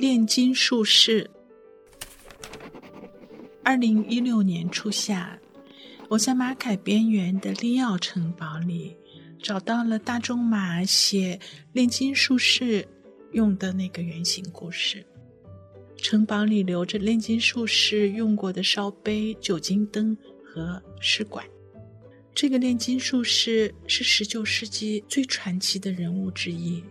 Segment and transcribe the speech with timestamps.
[0.00, 1.30] 炼金术士。
[3.62, 5.38] 二零一六年初夏，
[6.08, 8.96] 我在马凯边缘的利奥城堡里
[9.42, 11.38] 找到了大仲马写
[11.74, 12.88] 炼金术士
[13.32, 15.04] 用的那个原型故事。
[15.98, 21.44] 城堡里留着炼金术士用过的烧杯、酒精灯和试管。
[22.34, 26.82] 这个炼金术士是十九世纪最传奇的人物之一。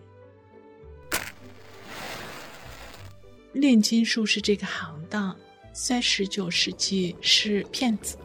[3.54, 5.36] 炼金术士这个行当，
[5.74, 8.16] 在十九世纪是骗子，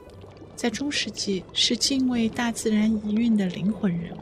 [0.54, 4.20] 在中世纪是敬畏大自然遗韵的灵魂人物，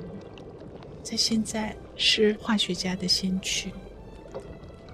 [1.03, 3.71] 在现在是化学家的先驱。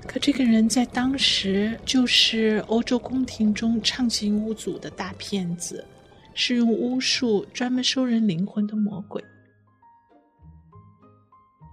[0.06, 5.84] 可这个人在当时就是欧洲宫廷中畅行无阻的大骗子，
[6.32, 9.22] 是用巫术专门收人灵魂的魔鬼。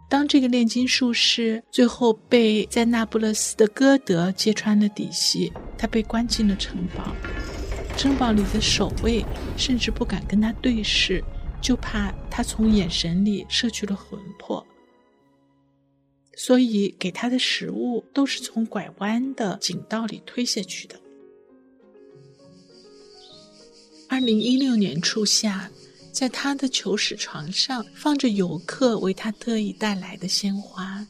[0.08, 7.16] 当这个炼金术士最后被在那不勒斯的歌德揭穿了底细，他被关进了城堡。
[7.98, 9.26] 城堡里的守卫
[9.58, 11.24] 甚至不敢跟他对视，
[11.62, 14.66] 就怕他从眼神里摄去了魂魄。
[16.38, 21.00] 所以，给他的食物都是从拐弯的井道里推下去的。
[24.10, 25.72] 二零一六年初夏，
[26.16, 31.06] 在他的球室床上放着游客为他特意带来的鲜花。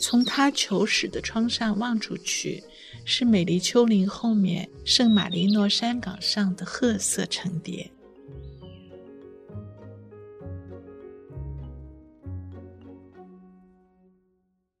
[0.00, 2.62] 从他球室的窗上望出去，
[3.04, 7.90] 是美丽丘陵后面圣马利诺山岗上的褐色层叠。